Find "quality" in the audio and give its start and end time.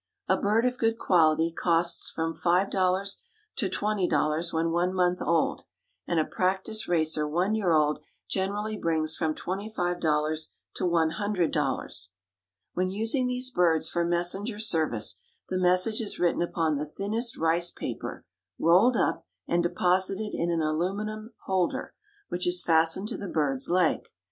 0.97-1.51